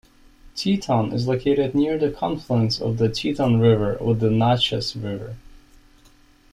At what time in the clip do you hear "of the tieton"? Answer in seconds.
2.81-3.59